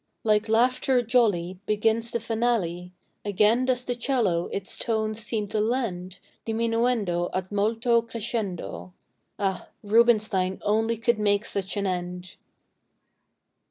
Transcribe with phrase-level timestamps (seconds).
[0.23, 2.91] Like laughter jolly Begins the finale;
[3.23, 8.93] Again does the 'cello its tones seem to lend Diminuendo ad molto crescendo.
[9.37, 9.69] Ah!
[9.83, 12.37] Rubinstein only could make such an end!